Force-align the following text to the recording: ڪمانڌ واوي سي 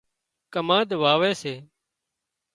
ڪمانڌ 0.53 0.89
واوي 1.03 1.31
سي 1.41 1.53